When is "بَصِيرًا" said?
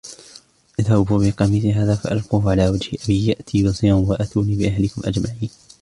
3.57-3.93